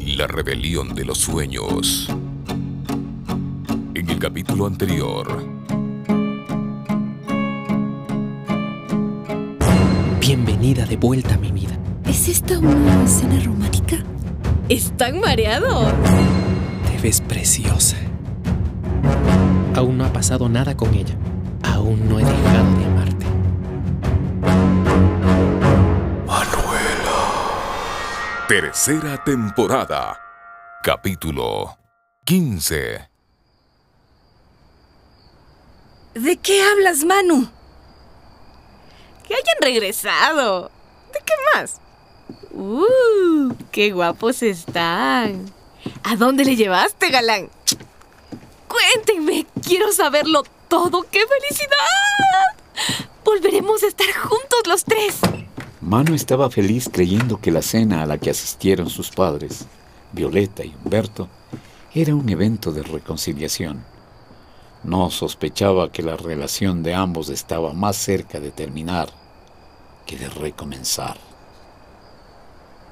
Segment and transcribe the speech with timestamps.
[0.00, 2.08] La rebelión de los sueños.
[3.94, 5.44] En el capítulo anterior.
[10.20, 11.78] Bienvenida de vuelta a mi vida.
[12.06, 13.96] ¿Es esta una escena romántica?
[14.68, 15.92] ¡Están mareados!
[16.90, 17.96] Te ves preciosa.
[19.74, 21.16] Aún no ha pasado nada con ella.
[21.62, 22.93] Aún no he dejado de
[28.54, 30.16] Tercera temporada.
[30.84, 31.76] Capítulo
[32.24, 33.10] 15.
[36.14, 37.50] ¿De qué hablas, Manu?
[39.26, 40.70] ¡Que hayan regresado!
[41.12, 41.80] ¿De qué más?
[42.52, 43.52] ¡Uh!
[43.72, 45.52] ¡Qué guapos están!
[46.04, 47.50] ¿A dónde le llevaste, galán?
[48.68, 51.02] Cuéntenme, quiero saberlo todo.
[51.10, 53.02] ¡Qué felicidad!
[53.24, 55.18] Volveremos a estar juntos los tres.
[55.84, 59.66] Mano estaba feliz creyendo que la cena a la que asistieron sus padres,
[60.12, 61.28] Violeta y Humberto,
[61.94, 63.84] era un evento de reconciliación.
[64.82, 69.10] No sospechaba que la relación de ambos estaba más cerca de terminar
[70.06, 71.18] que de recomenzar.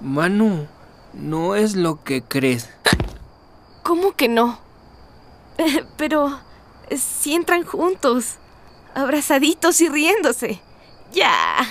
[0.00, 0.66] Manu,
[1.14, 2.68] no es lo que crees.
[3.82, 4.58] ¿Cómo que no?
[5.56, 6.38] Eh, Pero
[6.90, 8.34] eh, si entran juntos,
[8.94, 10.60] abrazaditos y riéndose.
[11.14, 11.66] Ya.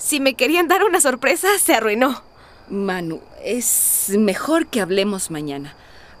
[0.00, 2.22] Si me querían dar una sorpresa, se arruinó.
[2.70, 5.76] Manu, es mejor que hablemos mañana.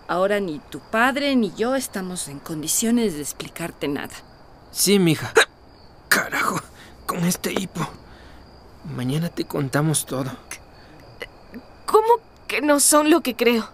[0.06, 4.14] Ahora ni tu padre ni yo estamos en condiciones de explicarte nada.
[4.70, 5.32] Sí, mija.
[6.10, 6.60] Carajo,
[7.06, 7.80] con este hipo.
[8.84, 10.30] Mañana te contamos todo.
[11.86, 13.66] ¿Cómo que no son lo que creo?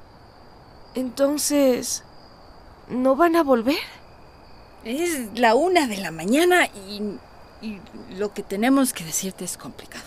[0.95, 2.05] Entonces,
[2.89, 3.81] ¿no van a volver?
[4.85, 7.19] Es la una de la mañana y,
[7.67, 7.81] y
[8.17, 10.05] lo que tenemos que decirte es complicado.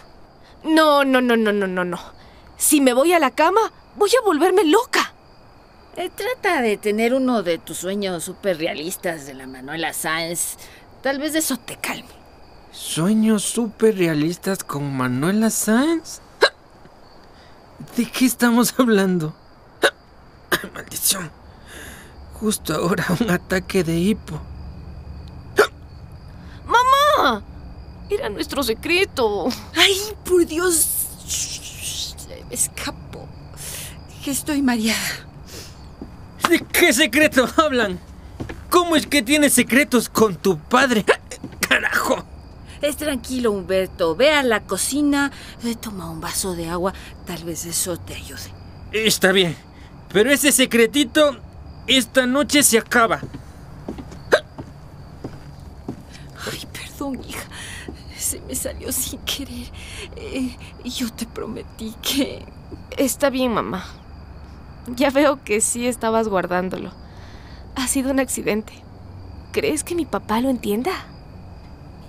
[0.63, 1.99] No, no, no, no, no, no, no.
[2.57, 5.13] Si me voy a la cama, voy a volverme loca.
[5.97, 10.55] Eh, trata de tener uno de tus sueños súper realistas de la Manuela Sáenz.
[11.01, 12.07] Tal vez eso te calme.
[12.71, 16.21] ¿Sueños súper realistas con Manuela Sáenz?
[17.97, 19.35] ¿De qué estamos hablando?
[20.73, 21.31] Maldición.
[22.33, 24.39] Justo ahora un ataque de hipo.
[26.65, 27.43] ¡Mamá!
[28.09, 29.49] Era nuestro secreto.
[29.75, 30.87] ¡Ay, por Dios!
[31.27, 33.27] Se me escapó.
[34.23, 35.27] Que estoy mareada.
[36.49, 37.99] ¿De qué secreto hablan?
[38.69, 41.05] ¿Cómo es que tienes secretos con tu padre?
[41.67, 42.25] ¡Carajo!
[42.81, 44.15] Es tranquilo, Humberto.
[44.15, 45.31] Ve a la cocina,
[45.63, 46.93] eh, toma un vaso de agua.
[47.25, 48.53] Tal vez eso te ayude.
[48.91, 49.55] Está bien,
[50.11, 51.37] pero ese secretito
[51.87, 53.19] esta noche se acaba.
[56.51, 57.47] Ay, perdón, hija.
[58.29, 59.71] Se me salió sin querer.
[60.15, 62.45] Eh, yo te prometí que...
[62.95, 63.83] Está bien, mamá.
[64.85, 66.91] Ya veo que sí estabas guardándolo.
[67.75, 68.83] Ha sido un accidente.
[69.51, 70.91] ¿Crees que mi papá lo entienda?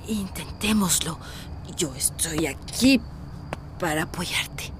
[0.09, 1.19] Intentémoslo.
[1.79, 3.01] Yo estoy aquí
[3.79, 4.75] para apoyarte.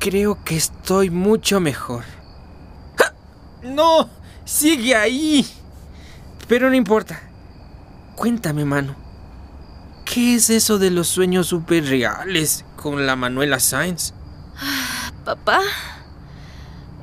[0.00, 2.04] Creo que estoy mucho mejor.
[2.98, 3.14] ¡Ja!
[3.62, 4.10] ¡No!
[4.44, 5.46] ¡Sigue ahí!
[6.46, 7.29] Pero no importa.
[8.20, 8.96] Cuéntame, mano.
[10.04, 14.12] ¿Qué es eso de los sueños super reales con la Manuela Sainz?
[15.24, 15.60] Papá,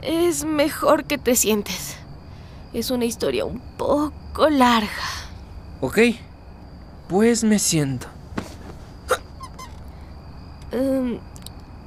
[0.03, 1.95] es mejor que te sientes.
[2.71, 4.91] Es una historia un poco larga.
[5.81, 5.97] Ok,
[7.09, 8.05] pues me siento.
[10.71, 11.17] Um,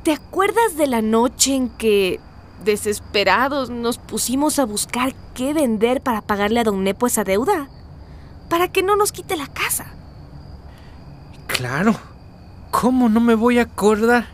[0.02, 2.18] ¿Te acuerdas de la noche en que,
[2.64, 7.68] desesperados, nos pusimos a buscar qué vender para pagarle a don Nepo esa deuda?
[8.50, 9.86] Para que no nos quite la casa.
[11.46, 11.96] Claro.
[12.70, 14.26] ¿Cómo no me voy a acordar?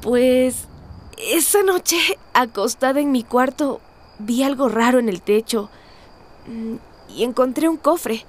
[0.00, 0.68] Pues
[1.18, 1.98] esa noche,
[2.32, 3.80] acostada en mi cuarto,
[4.18, 5.68] vi algo raro en el techo
[6.46, 6.76] mm,
[7.14, 8.24] y encontré un cofre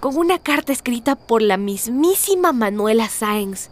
[0.00, 3.70] con una carta escrita por la mismísima Manuela Sáenz.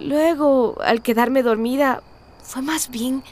[0.00, 2.02] Luego, al quedarme dormida,
[2.42, 3.22] fue más bien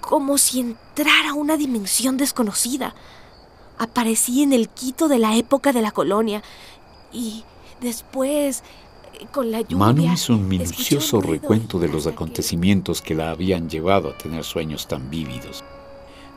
[0.00, 2.94] como si entrara a una dimensión desconocida.
[3.78, 6.42] Aparecí en el Quito de la época de la colonia
[7.12, 7.44] y
[7.80, 8.62] después
[9.32, 9.76] con la lluvia.
[9.76, 14.86] Manu hizo un minucioso recuento de los acontecimientos que la habían llevado a tener sueños
[14.86, 15.64] tan vívidos,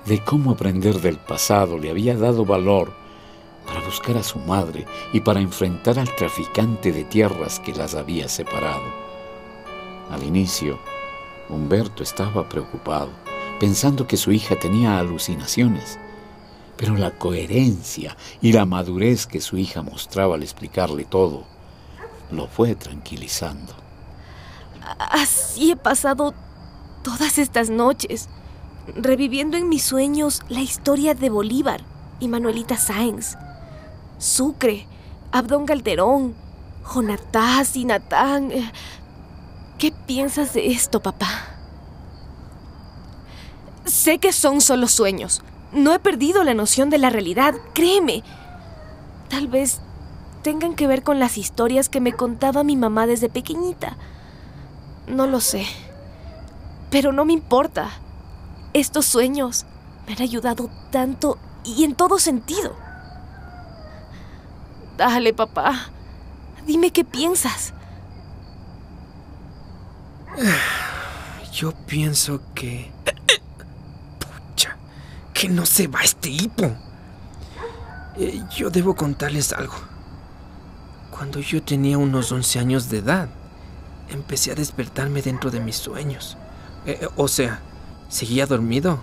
[0.06, 2.94] de cómo aprender del pasado le había dado valor
[3.66, 8.28] para buscar a su madre y para enfrentar al traficante de tierras que las había
[8.28, 8.84] separado.
[10.10, 10.80] Al inicio,
[11.50, 13.10] Humberto estaba preocupado,
[13.60, 16.00] pensando que su hija tenía alucinaciones,
[16.80, 21.44] pero la coherencia y la madurez que su hija mostraba al explicarle todo
[22.32, 23.74] lo fue tranquilizando.
[24.98, 26.34] Así he pasado
[27.04, 28.30] todas estas noches,
[28.96, 31.82] reviviendo en mis sueños la historia de Bolívar
[32.22, 33.36] y Manuelita Sáenz,
[34.18, 34.88] Sucre,
[35.34, 36.34] Abdón Calderón,
[36.94, 38.52] Jonatás y Natán.
[39.78, 41.28] ¿Qué piensas de esto, papá?
[43.84, 45.42] Sé que son solo sueños.
[45.72, 48.24] No he perdido la noción de la realidad, créeme.
[49.30, 49.82] Tal vez
[50.42, 53.98] tengan que ver con las historias que me contaba mi mamá desde pequeñita.
[55.08, 55.66] No lo sé.
[56.90, 57.90] Pero no me importa.
[58.74, 59.66] Estos sueños
[60.08, 62.76] me han ayudado tanto y en todo sentido.
[64.98, 65.92] Dale, papá.
[66.66, 67.74] Dime qué piensas.
[71.54, 72.92] Yo pienso que...
[75.40, 76.70] Que no se va este hipo.
[78.18, 79.76] Eh, yo debo contarles algo.
[81.12, 83.30] Cuando yo tenía unos 11 años de edad,
[84.10, 86.38] empecé a despertarme dentro de mis sueños.
[86.86, 87.62] Eh, o sea,
[88.10, 89.00] seguía dormido,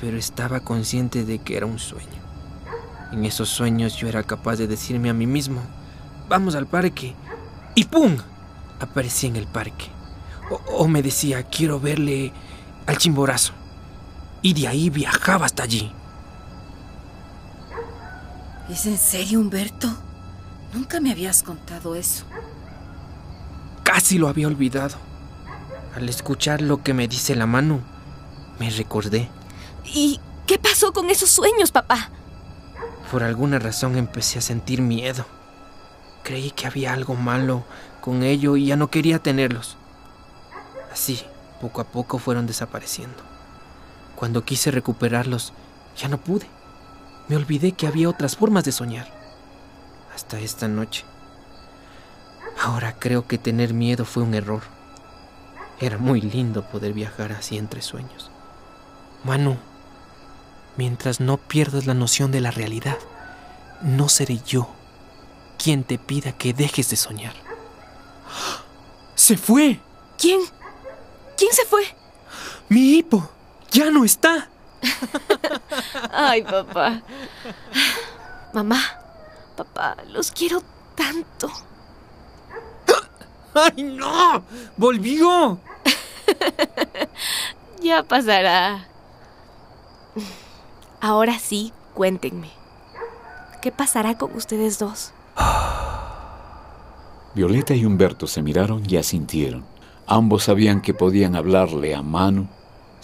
[0.00, 2.22] pero estaba consciente de que era un sueño.
[3.12, 5.60] En esos sueños yo era capaz de decirme a mí mismo,
[6.26, 7.14] vamos al parque.
[7.74, 8.16] Y ¡pum!
[8.80, 9.88] Aparecí en el parque.
[10.72, 12.32] O me decía, quiero verle
[12.86, 13.52] al chimborazo.
[14.44, 15.90] Y de ahí viajaba hasta allí.
[18.68, 19.88] ¿Es en serio, Humberto?
[20.74, 22.26] Nunca me habías contado eso.
[23.82, 24.96] Casi lo había olvidado.
[25.96, 27.80] Al escuchar lo que me dice la mano,
[28.58, 29.30] me recordé.
[29.82, 32.10] ¿Y qué pasó con esos sueños, papá?
[33.10, 35.24] Por alguna razón empecé a sentir miedo.
[36.22, 37.64] Creí que había algo malo
[38.02, 39.78] con ello y ya no quería tenerlos.
[40.92, 41.22] Así,
[41.62, 43.33] poco a poco fueron desapareciendo.
[44.16, 45.52] Cuando quise recuperarlos,
[45.96, 46.46] ya no pude.
[47.28, 49.08] Me olvidé que había otras formas de soñar.
[50.14, 51.04] Hasta esta noche.
[52.62, 54.62] Ahora creo que tener miedo fue un error.
[55.80, 58.30] Era muy lindo poder viajar así entre sueños.
[59.24, 59.56] Manu,
[60.76, 62.98] mientras no pierdas la noción de la realidad,
[63.82, 64.68] no seré yo
[65.62, 67.34] quien te pida que dejes de soñar.
[69.14, 69.80] ¡Se fue!
[70.18, 70.40] ¿Quién?
[71.36, 71.84] ¿Quién se fue?
[72.68, 73.28] ¡Mi hipo!
[73.74, 74.48] ¡Ya no está!
[76.12, 77.02] Ay, papá.
[78.52, 78.80] Mamá,
[79.56, 80.62] papá, los quiero
[80.94, 81.50] tanto.
[83.52, 84.44] ¡Ay, no!
[84.76, 85.58] ¡Volvió!
[87.82, 88.86] Ya pasará.
[91.02, 92.50] Ahora sí, cuéntenme.
[93.60, 95.12] ¿Qué pasará con ustedes dos?
[97.34, 99.66] Violeta y Humberto se miraron y asintieron.
[100.06, 102.48] Ambos sabían que podían hablarle a Manu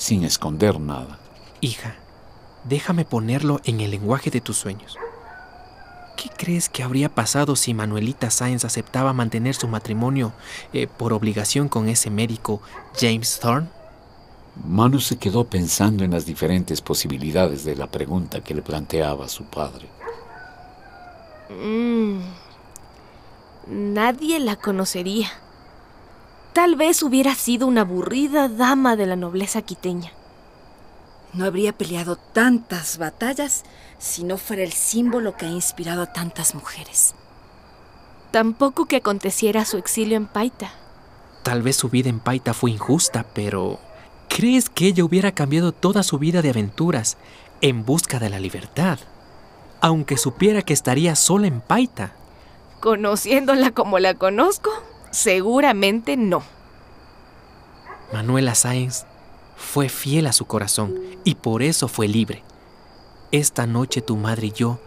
[0.00, 1.18] sin esconder nada.
[1.60, 1.94] Hija,
[2.64, 4.96] déjame ponerlo en el lenguaje de tus sueños.
[6.16, 10.32] ¿Qué crees que habría pasado si Manuelita Sáenz aceptaba mantener su matrimonio
[10.72, 12.62] eh, por obligación con ese médico
[12.98, 13.68] James Thorne?
[14.66, 19.44] Manu se quedó pensando en las diferentes posibilidades de la pregunta que le planteaba su
[19.44, 19.86] padre.
[21.50, 22.20] Mm.
[23.68, 25.30] Nadie la conocería.
[26.52, 30.12] Tal vez hubiera sido una aburrida dama de la nobleza quiteña.
[31.32, 33.62] No habría peleado tantas batallas
[33.98, 37.14] si no fuera el símbolo que ha inspirado a tantas mujeres.
[38.32, 40.72] Tampoco que aconteciera su exilio en Paita.
[41.44, 43.78] Tal vez su vida en Paita fue injusta, pero
[44.28, 47.16] ¿crees que ella hubiera cambiado toda su vida de aventuras
[47.60, 48.98] en busca de la libertad?
[49.80, 52.12] Aunque supiera que estaría sola en Paita.
[52.80, 54.70] Conociéndola como la conozco,
[55.10, 56.42] seguramente no.
[58.12, 59.04] Manuela Sáenz
[59.56, 62.42] fue fiel a su corazón y por eso fue libre.
[63.30, 64.80] Esta noche tu madre y yo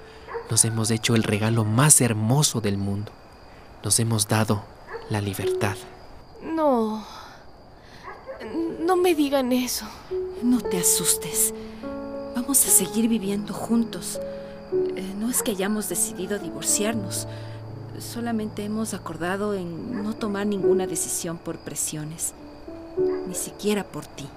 [0.50, 3.12] nos hemos hecho el regalo más hermoso del mundo.
[3.84, 4.64] Nos hemos dado
[5.10, 5.76] la libertad.
[6.42, 7.06] No.
[8.82, 9.86] No me digan eso.
[10.42, 11.54] No te asustes.
[12.36, 14.20] Vamos a seguir viviendo juntos.
[14.96, 17.28] Eh, no es que hayamos decidido divorciarnos.
[18.00, 22.34] Solamente hemos acordado en no tomar ninguna decisión por presiones.
[23.28, 24.28] Ni siquiera por ti.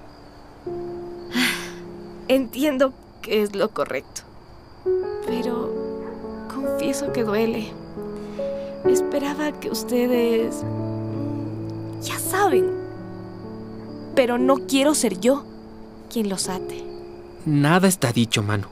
[2.27, 4.21] Entiendo que es lo correcto.
[5.25, 7.71] Pero confieso que duele.
[8.85, 10.63] Esperaba que ustedes...
[12.01, 12.71] Ya saben.
[14.15, 15.45] Pero no quiero ser yo
[16.11, 16.85] quien los ate.
[17.45, 18.67] Nada está dicho, mano.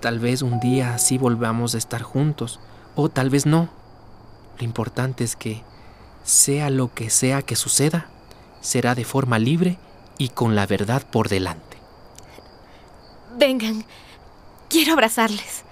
[0.00, 2.58] Tal vez un día sí volvamos a estar juntos,
[2.96, 3.68] o tal vez no.
[4.58, 5.62] Lo importante es que,
[6.24, 8.06] sea lo que sea que suceda,
[8.60, 9.78] será de forma libre
[10.18, 11.78] y con la verdad por delante.
[13.36, 13.84] Vengan,
[14.68, 15.64] quiero abrazarles.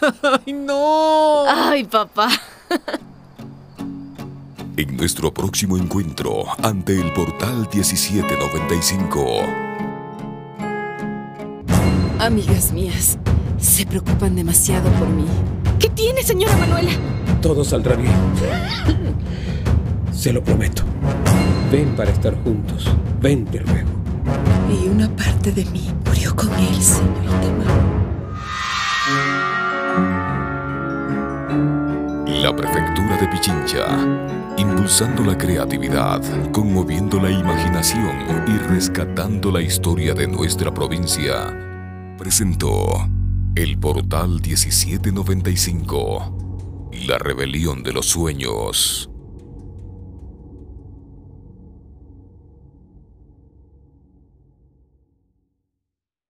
[0.46, 1.44] ¡Ay, no!
[1.48, 2.28] Ay, papá.
[4.76, 9.26] En nuestro próximo encuentro ante el portal 1795.
[12.18, 13.18] Amigas mías,
[13.58, 15.26] se preocupan demasiado por mí.
[15.78, 16.92] ¿Qué tiene, señora Manuela?
[17.42, 18.14] Todo saldrá bien.
[20.12, 20.84] Se lo prometo.
[21.72, 22.86] Ven para estar juntos.
[23.20, 23.90] Ven, te ruego.
[24.70, 27.32] Y una parte de mí murió con él, señorita.
[32.42, 33.86] La Prefectura de Pichincha,
[34.56, 36.22] impulsando la creatividad,
[36.52, 41.52] conmoviendo la imaginación y rescatando la historia de nuestra provincia,
[42.18, 43.08] presentó
[43.56, 46.41] El Portal 1795,
[46.92, 49.11] La Rebelión de los Sueños.